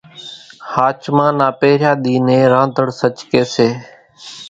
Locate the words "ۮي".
2.03-2.15